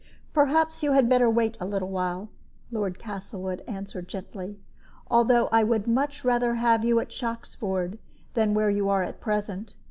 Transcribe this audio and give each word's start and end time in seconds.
"Perhaps 0.33 0.81
you 0.81 0.93
had 0.93 1.07
better 1.07 1.29
wait 1.29 1.55
a 1.59 1.65
little 1.67 1.89
while," 1.91 2.31
Lord 2.71 2.97
Castlewood 2.97 3.63
answered, 3.67 4.07
gently, 4.07 4.57
"although 5.11 5.45
I 5.51 5.63
would 5.63 5.85
much 5.85 6.25
rather 6.25 6.55
have 6.55 6.83
you 6.83 6.99
at 6.99 7.11
Shoxford 7.11 7.99
than 8.33 8.55
where 8.55 8.71
you 8.71 8.89
are 8.89 9.03
at 9.03 9.21
present. 9.21 9.75